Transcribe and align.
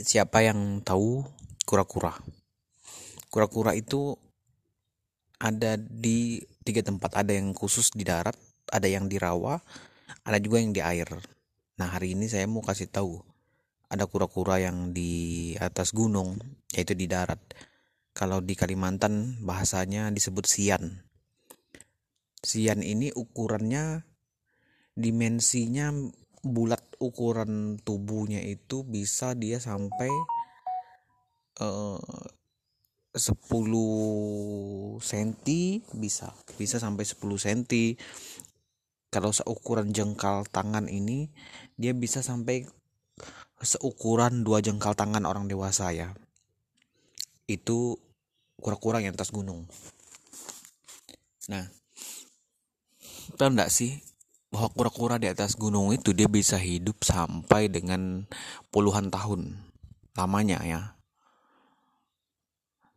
siapa 0.00 0.40
yang 0.40 0.80
tahu 0.80 1.20
kura-kura? 1.68 2.16
Kura-kura 3.28 3.76
itu 3.76 4.16
ada 5.36 5.76
di 5.76 6.40
tiga 6.64 6.80
tempat. 6.80 7.12
Ada 7.20 7.36
yang 7.36 7.52
khusus 7.52 7.92
di 7.92 8.08
darat 8.08 8.36
ada 8.72 8.88
yang 8.88 9.06
di 9.06 9.20
rawa 9.20 9.60
ada 10.24 10.38
juga 10.40 10.64
yang 10.64 10.72
di 10.72 10.80
air. 10.80 11.06
Nah 11.76 11.88
hari 11.92 12.16
ini 12.16 12.26
saya 12.30 12.48
mau 12.48 12.64
kasih 12.64 12.88
tahu 12.88 13.20
ada 13.92 14.08
kura-kura 14.08 14.56
yang 14.56 14.96
di 14.96 15.52
atas 15.60 15.92
gunung 15.92 16.40
yaitu 16.72 16.96
di 16.96 17.04
darat. 17.04 17.38
Kalau 18.12 18.44
di 18.44 18.56
Kalimantan 18.56 19.40
bahasanya 19.44 20.08
disebut 20.12 20.44
sian. 20.48 21.04
Sian 22.44 22.84
ini 22.84 23.08
ukurannya 23.12 24.04
dimensinya 24.92 25.92
bulat 26.44 26.84
ukuran 27.02 27.82
tubuhnya 27.82 28.38
itu 28.38 28.86
bisa 28.86 29.34
dia 29.34 29.58
sampai 29.58 30.10
uh, 31.58 31.98
10 33.12 33.34
cm 35.02 35.30
bisa 35.98 36.30
bisa 36.54 36.78
sampai 36.78 37.04
10 37.04 37.18
cm 37.18 37.60
kalau 39.12 39.28
seukuran 39.28 39.92
jengkal 39.92 40.48
tangan 40.48 40.88
ini 40.88 41.28
dia 41.76 41.92
bisa 41.92 42.24
sampai 42.24 42.64
seukuran 43.60 44.40
dua 44.42 44.64
jengkal 44.64 44.96
tangan 44.96 45.28
orang 45.28 45.46
dewasa 45.46 45.92
ya. 45.92 46.16
Itu 47.44 48.00
kura-kura 48.56 49.04
yang 49.04 49.12
atas 49.12 49.28
gunung. 49.28 49.68
Nah 51.52 51.68
tahu 53.36 53.52
enggak 53.52 53.68
sih 53.68 54.00
bahwa 54.52 54.68
kura-kura 54.68 55.16
di 55.16 55.32
atas 55.32 55.56
gunung 55.56 55.96
itu 55.96 56.12
dia 56.12 56.28
bisa 56.28 56.60
hidup 56.60 57.00
sampai 57.00 57.72
dengan 57.72 58.28
puluhan 58.68 59.08
tahun 59.08 59.56
lamanya 60.12 60.60
ya. 60.60 60.82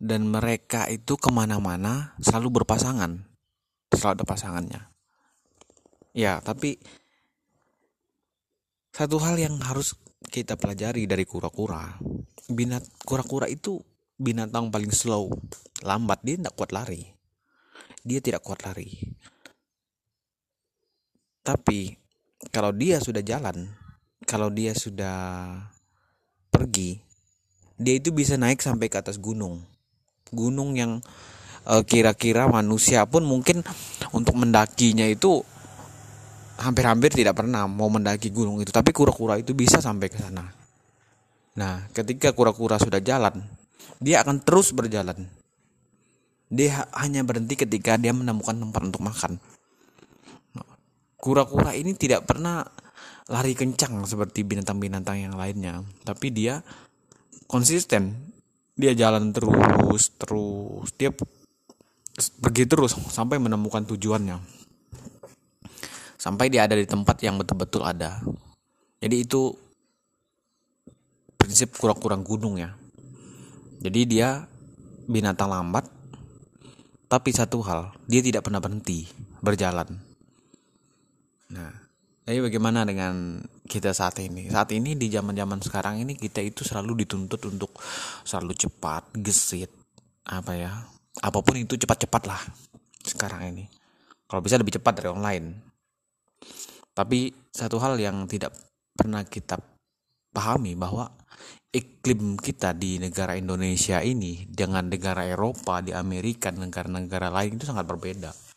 Dan 0.00 0.32
mereka 0.32 0.88
itu 0.88 1.14
ke 1.20 1.30
mana-mana 1.30 2.16
selalu 2.18 2.64
berpasangan 2.64 3.28
selalu 3.92 4.12
ada 4.16 4.24
pasangannya. 4.24 4.82
Ya 6.16 6.40
tapi 6.40 6.80
satu 8.96 9.20
hal 9.20 9.36
yang 9.36 9.60
harus 9.60 9.92
kita 10.32 10.56
pelajari 10.56 11.04
dari 11.04 11.28
kura-kura 11.28 12.00
binat 12.48 12.84
kura-kura 13.04 13.44
itu 13.44 13.80
binatang 14.16 14.72
paling 14.72 14.92
slow 14.92 15.28
lambat 15.84 16.24
dia 16.24 16.40
tidak 16.40 16.56
kuat 16.56 16.72
lari. 16.72 17.12
Dia 18.02 18.18
tidak 18.24 18.40
kuat 18.40 18.64
lari 18.64 19.11
tapi 21.42 21.98
kalau 22.54 22.70
dia 22.70 23.02
sudah 23.02 23.22
jalan 23.22 23.66
kalau 24.26 24.48
dia 24.50 24.74
sudah 24.74 25.58
pergi 26.50 27.02
dia 27.82 27.98
itu 27.98 28.14
bisa 28.14 28.38
naik 28.38 28.62
sampai 28.62 28.86
ke 28.86 29.02
atas 29.02 29.18
gunung. 29.18 29.58
Gunung 30.30 30.78
yang 30.78 31.02
eh, 31.66 31.82
kira-kira 31.82 32.46
uh, 32.46 32.52
manusia 32.62 33.04
pun 33.10 33.26
mungkin 33.26 33.66
untuk 34.14 34.38
mendakinya 34.38 35.04
itu 35.04 35.42
hampir-hampir 36.62 37.10
tidak 37.10 37.42
pernah 37.42 37.66
mau 37.66 37.90
mendaki 37.90 38.30
gunung 38.30 38.62
itu. 38.62 38.70
Tapi 38.70 38.94
kura-kura 38.94 39.36
itu 39.36 39.52
bisa 39.52 39.82
sampai 39.82 40.06
ke 40.06 40.16
sana. 40.22 40.46
Nah 41.58 41.90
ketika 41.90 42.30
kura-kura 42.32 42.78
sudah 42.78 43.02
jalan 43.02 43.42
dia 43.98 44.22
akan 44.22 44.40
terus 44.40 44.70
berjalan. 44.70 45.26
Dia 46.52 46.84
hanya 47.00 47.24
berhenti 47.24 47.56
ketika 47.56 47.96
dia 47.96 48.12
menemukan 48.12 48.52
tempat 48.52 48.82
untuk 48.84 49.00
makan 49.00 49.40
kura-kura 51.22 51.70
ini 51.78 51.94
tidak 51.94 52.26
pernah 52.26 52.66
lari 53.30 53.54
kencang 53.54 54.02
seperti 54.02 54.42
binatang-binatang 54.42 55.22
yang 55.22 55.38
lainnya. 55.38 55.86
Tapi 56.02 56.34
dia 56.34 56.58
konsisten. 57.46 58.34
Dia 58.74 58.90
jalan 58.98 59.30
terus 59.30 60.10
terus. 60.18 60.90
Dia 60.98 61.14
pergi 62.42 62.66
terus 62.66 62.98
sampai 63.14 63.38
menemukan 63.38 63.86
tujuannya. 63.86 64.42
Sampai 66.18 66.50
dia 66.50 66.66
ada 66.66 66.74
di 66.74 66.86
tempat 66.90 67.22
yang 67.22 67.38
betul-betul 67.38 67.86
ada. 67.86 68.18
Jadi 68.98 69.16
itu 69.22 69.54
prinsip 71.38 71.78
kurang-kurang 71.78 72.26
gunung 72.26 72.58
ya. 72.58 72.74
Jadi 73.78 74.00
dia 74.10 74.42
binatang 75.06 75.50
lambat 75.50 75.86
tapi 77.10 77.30
satu 77.34 77.60
hal 77.66 77.92
dia 78.06 78.22
tidak 78.22 78.46
pernah 78.46 78.62
berhenti 78.62 79.04
berjalan 79.42 80.11
nah 81.52 81.92
jadi 82.22 82.38
bagaimana 82.38 82.86
dengan 82.86 83.42
kita 83.66 83.90
saat 83.90 84.22
ini? 84.22 84.46
Saat 84.46 84.70
ini 84.70 84.94
di 84.94 85.10
zaman-zaman 85.10 85.58
sekarang 85.58 86.06
ini 86.06 86.14
kita 86.14 86.38
itu 86.38 86.62
selalu 86.62 87.02
dituntut 87.02 87.42
untuk 87.50 87.74
selalu 88.22 88.54
cepat, 88.54 89.10
gesit, 89.18 89.66
apa 90.30 90.54
ya? 90.54 90.70
Apa 91.18 91.42
pun 91.42 91.58
itu 91.58 91.74
cepat-cepat 91.74 92.22
lah 92.30 92.38
sekarang 93.02 93.50
ini. 93.50 93.66
Kalau 94.30 94.38
bisa 94.38 94.54
lebih 94.54 94.78
cepat 94.78 95.02
dari 95.02 95.10
online. 95.10 95.46
Tapi 96.94 97.34
satu 97.50 97.82
hal 97.82 97.98
yang 97.98 98.22
tidak 98.30 98.54
pernah 98.94 99.26
kita 99.26 99.58
pahami 100.30 100.78
bahwa 100.78 101.10
iklim 101.74 102.38
kita 102.38 102.70
di 102.70 103.02
negara 103.02 103.34
Indonesia 103.34 103.98
ini 103.98 104.46
dengan 104.46 104.86
negara 104.86 105.26
Eropa, 105.26 105.82
di 105.82 105.90
Amerika, 105.90 106.54
negara-negara 106.54 107.34
lain 107.34 107.58
itu 107.58 107.66
sangat 107.66 107.82
berbeda 107.88 108.51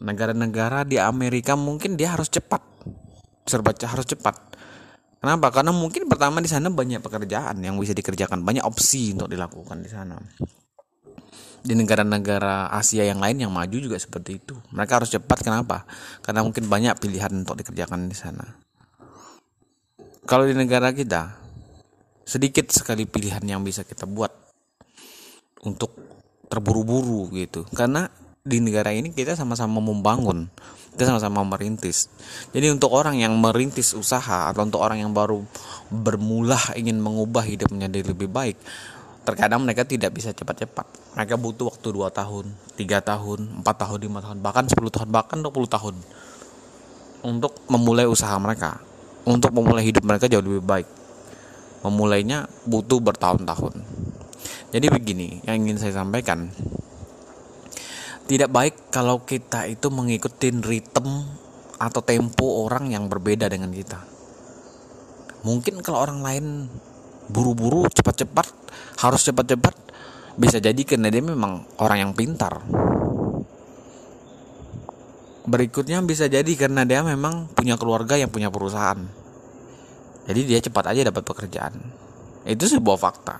negara-negara 0.00 0.82
di 0.82 0.98
Amerika 0.98 1.54
mungkin 1.54 1.94
dia 1.94 2.14
harus 2.14 2.30
cepat. 2.30 2.62
Serba 3.44 3.76
harus 3.76 4.06
cepat. 4.08 4.34
Kenapa? 5.20 5.48
Karena 5.48 5.72
mungkin 5.72 6.04
pertama 6.04 6.40
di 6.44 6.48
sana 6.52 6.68
banyak 6.68 7.00
pekerjaan 7.00 7.56
yang 7.64 7.80
bisa 7.80 7.96
dikerjakan. 7.96 8.44
Banyak 8.44 8.64
opsi 8.64 9.16
untuk 9.16 9.32
dilakukan 9.32 9.80
di 9.80 9.88
sana. 9.88 10.20
Di 11.64 11.72
negara-negara 11.72 12.68
Asia 12.68 13.08
yang 13.08 13.24
lain 13.24 13.40
yang 13.40 13.52
maju 13.52 13.72
juga 13.72 13.96
seperti 13.96 14.36
itu. 14.36 14.52
Mereka 14.76 15.00
harus 15.00 15.08
cepat. 15.16 15.40
Kenapa? 15.40 15.88
Karena 16.20 16.44
mungkin 16.44 16.68
banyak 16.68 17.00
pilihan 17.00 17.32
untuk 17.32 17.56
dikerjakan 17.56 18.04
di 18.04 18.16
sana. 18.16 18.44
Kalau 20.24 20.44
di 20.44 20.52
negara 20.52 20.92
kita 20.92 21.40
sedikit 22.24 22.72
sekali 22.72 23.04
pilihan 23.04 23.44
yang 23.44 23.60
bisa 23.60 23.84
kita 23.84 24.08
buat 24.08 24.32
untuk 25.64 25.96
terburu-buru 26.52 27.32
gitu. 27.32 27.64
Karena 27.72 28.08
di 28.44 28.60
negara 28.60 28.92
ini 28.92 29.08
kita 29.08 29.32
sama-sama 29.32 29.80
membangun 29.80 30.52
kita 30.92 31.08
sama-sama 31.08 31.48
merintis. 31.48 32.12
Jadi 32.52 32.76
untuk 32.76 32.92
orang 32.92 33.16
yang 33.16 33.32
merintis 33.40 33.96
usaha 33.96 34.52
atau 34.52 34.68
untuk 34.68 34.84
orang 34.84 35.00
yang 35.00 35.16
baru 35.16 35.40
bermula 35.88 36.60
ingin 36.76 37.00
mengubah 37.00 37.40
hidup 37.40 37.72
menjadi 37.72 38.12
lebih 38.12 38.28
baik 38.28 38.60
terkadang 39.24 39.64
mereka 39.64 39.88
tidak 39.88 40.12
bisa 40.12 40.36
cepat-cepat. 40.36 40.84
Mereka 41.16 41.40
butuh 41.40 41.72
waktu 41.72 41.88
2 41.88 42.04
tahun 42.12 42.44
3 42.76 42.84
tahun 43.00 43.40
4 43.64 43.80
tahun 43.80 43.98
5 44.12 44.24
tahun 44.28 44.36
bahkan 44.44 44.64
10 44.68 44.92
tahun 44.92 45.08
bahkan 45.08 45.38
20 45.40 45.64
tahun 45.64 45.94
untuk 47.24 47.64
memulai 47.72 48.04
usaha 48.04 48.36
mereka. 48.36 48.76
Untuk 49.24 49.56
memulai 49.56 49.88
hidup 49.88 50.04
mereka 50.04 50.28
jauh 50.28 50.44
lebih 50.44 50.60
baik. 50.60 50.84
Memulainya 51.80 52.44
butuh 52.68 53.00
bertahun-tahun. 53.00 53.80
Jadi 54.68 54.86
begini 54.92 55.40
yang 55.48 55.64
ingin 55.64 55.80
saya 55.80 55.96
sampaikan 55.96 56.52
tidak 58.24 58.48
baik 58.48 58.74
kalau 58.88 59.20
kita 59.20 59.68
itu 59.68 59.92
mengikuti 59.92 60.48
ritme 60.48 61.28
atau 61.76 62.00
tempo 62.00 62.64
orang 62.64 62.88
yang 62.88 63.12
berbeda 63.12 63.52
dengan 63.52 63.68
kita. 63.68 64.00
Mungkin 65.44 65.84
kalau 65.84 66.00
orang 66.00 66.24
lain 66.24 66.44
buru-buru, 67.28 67.84
cepat-cepat, 67.92 68.48
harus 69.04 69.20
cepat-cepat, 69.28 69.76
bisa 70.40 70.56
jadi 70.56 70.80
karena 70.88 71.12
dia 71.12 71.20
memang 71.20 71.68
orang 71.84 72.08
yang 72.08 72.12
pintar. 72.16 72.64
Berikutnya 75.44 76.00
bisa 76.00 76.24
jadi 76.24 76.48
karena 76.56 76.88
dia 76.88 77.04
memang 77.04 77.52
punya 77.52 77.76
keluarga 77.76 78.16
yang 78.16 78.32
punya 78.32 78.48
perusahaan. 78.48 78.96
Jadi 80.24 80.40
dia 80.48 80.64
cepat 80.64 80.96
aja 80.96 81.12
dapat 81.12 81.20
pekerjaan. 81.28 81.76
Itu 82.48 82.64
sebuah 82.64 82.96
fakta. 82.96 83.36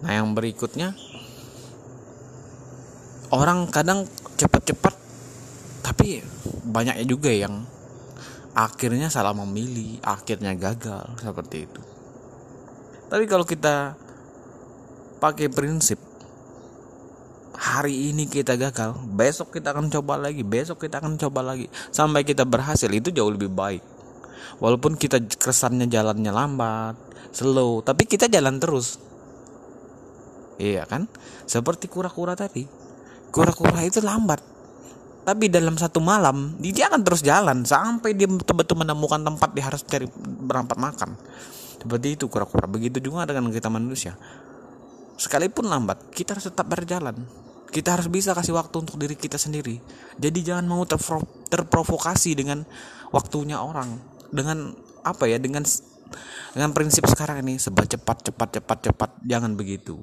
Nah, 0.00 0.16
yang 0.16 0.32
berikutnya 0.32 0.96
orang 3.34 3.66
kadang 3.72 4.06
cepat-cepat 4.38 4.94
tapi 5.82 6.22
banyaknya 6.66 7.06
juga 7.06 7.30
yang 7.30 7.62
akhirnya 8.56 9.12
salah 9.12 9.36
memilih 9.36 10.00
akhirnya 10.02 10.56
gagal 10.56 11.04
seperti 11.20 11.68
itu. 11.68 11.82
Tapi 13.06 13.24
kalau 13.30 13.46
kita 13.46 13.94
pakai 15.22 15.46
prinsip 15.52 16.00
hari 17.56 18.12
ini 18.12 18.28
kita 18.28 18.56
gagal 18.56 18.96
besok 19.16 19.56
kita 19.56 19.72
akan 19.72 19.88
coba 19.88 20.20
lagi 20.20 20.44
besok 20.44 20.84
kita 20.84 21.00
akan 21.00 21.16
coba 21.16 21.40
lagi 21.40 21.72
sampai 21.88 22.20
kita 22.20 22.44
berhasil 22.44 22.88
itu 22.90 23.12
jauh 23.12 23.30
lebih 23.30 23.52
baik. 23.52 23.84
Walaupun 24.56 24.96
kita 24.96 25.20
kesannya 25.36 25.86
jalannya 25.90 26.32
lambat 26.32 26.96
slow 27.30 27.84
tapi 27.84 28.08
kita 28.08 28.26
jalan 28.26 28.56
terus. 28.56 28.96
Iya 30.56 30.88
kan? 30.88 31.04
Seperti 31.44 31.92
kura-kura 31.92 32.32
tadi 32.32 32.85
kura-kura 33.30 33.82
itu 33.84 34.00
lambat. 34.02 34.42
Tapi 35.26 35.50
dalam 35.50 35.74
satu 35.74 35.98
malam 35.98 36.54
dia 36.62 36.86
akan 36.86 37.02
terus 37.02 37.18
jalan 37.18 37.66
sampai 37.66 38.14
dia 38.14 38.30
betul-betul 38.30 38.78
menemukan 38.78 39.18
tempat 39.18 39.50
dia 39.50 39.66
harus 39.66 39.82
cari 39.82 40.06
berempat 40.22 40.78
makan. 40.78 41.18
Seperti 41.82 42.14
itu 42.14 42.30
kura-kura. 42.30 42.70
Begitu 42.70 43.02
juga 43.02 43.26
dengan 43.26 43.50
kita 43.50 43.66
manusia. 43.66 44.14
Sekalipun 45.18 45.66
lambat 45.66 46.14
kita 46.14 46.38
harus 46.38 46.46
tetap 46.46 46.70
berjalan. 46.70 47.26
Kita 47.74 47.98
harus 47.98 48.06
bisa 48.06 48.38
kasih 48.38 48.54
waktu 48.54 48.86
untuk 48.86 49.02
diri 49.02 49.18
kita 49.18 49.34
sendiri. 49.34 49.82
Jadi 50.14 50.38
jangan 50.46 50.70
mau 50.70 50.86
terpro 50.86 51.18
terprovokasi 51.50 52.38
dengan 52.38 52.62
waktunya 53.10 53.58
orang. 53.58 53.98
Dengan 54.30 54.78
apa 55.02 55.26
ya 55.26 55.42
dengan 55.42 55.66
dengan 56.54 56.70
prinsip 56.70 57.02
sekarang 57.06 57.42
ini 57.42 57.58
sebab 57.58 57.82
cepat 57.82 58.30
cepat 58.30 58.62
cepat 58.62 58.78
cepat. 58.90 59.10
Jangan 59.26 59.58
begitu. 59.58 59.98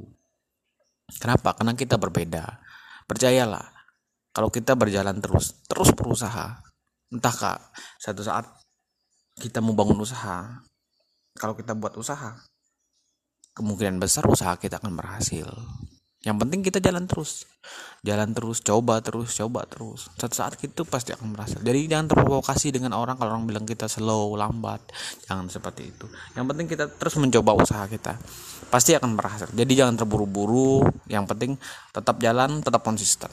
Kenapa? 1.16 1.56
Karena 1.56 1.76
kita 1.76 1.96
berbeda 1.96 2.63
percayalah 3.06 3.74
kalau 4.34 4.50
kita 4.50 4.74
berjalan 4.74 5.22
terus 5.22 5.54
terus 5.70 5.94
berusaha. 5.94 6.60
Entah 7.14 7.36
kak 7.36 7.60
satu 8.02 8.26
saat 8.26 8.50
kita 9.38 9.62
mau 9.62 9.78
bangun 9.78 10.02
usaha 10.02 10.62
kalau 11.38 11.54
kita 11.58 11.74
buat 11.78 11.98
usaha 11.98 12.38
kemungkinan 13.54 14.02
besar 14.02 14.26
usaha 14.26 14.58
kita 14.58 14.82
akan 14.82 14.98
berhasil 14.98 15.46
yang 16.24 16.40
penting 16.40 16.64
kita 16.64 16.80
jalan 16.80 17.04
terus. 17.04 17.44
Jalan 18.04 18.32
terus 18.32 18.64
coba 18.64 19.00
terus 19.04 19.36
coba 19.36 19.68
terus. 19.68 20.08
Saat 20.16 20.34
saat 20.36 20.54
itu 20.60 20.88
pasti 20.88 21.12
akan 21.12 21.36
berhasil. 21.36 21.60
Jadi 21.60 21.88
jangan 21.88 22.12
terprovokasi 22.12 22.72
dengan 22.72 22.96
orang 22.96 23.20
kalau 23.20 23.36
orang 23.36 23.48
bilang 23.48 23.68
kita 23.68 23.92
slow 23.92 24.40
lambat. 24.40 24.80
Jangan 25.28 25.52
seperti 25.52 25.92
itu. 25.92 26.08
Yang 26.36 26.46
penting 26.52 26.68
kita 26.72 26.86
terus 26.96 27.16
mencoba 27.20 27.60
usaha 27.60 27.84
kita. 27.92 28.16
Pasti 28.72 28.96
akan 28.96 29.20
berhasil. 29.20 29.52
Jadi 29.52 29.72
jangan 29.76 30.00
terburu-buru. 30.00 30.84
Yang 31.12 31.26
penting 31.36 31.52
tetap 31.92 32.16
jalan 32.24 32.64
tetap 32.64 32.82
konsisten 32.84 33.32